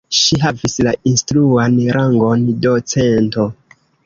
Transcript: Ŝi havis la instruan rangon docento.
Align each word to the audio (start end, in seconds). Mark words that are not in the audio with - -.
Ŝi 0.19 0.37
havis 0.43 0.77
la 0.87 0.93
instruan 1.11 1.77
rangon 1.99 2.49
docento. 2.65 3.47